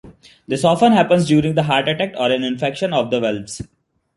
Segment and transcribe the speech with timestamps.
[0.47, 3.61] This often happens during a heart attack or an infection of the valves.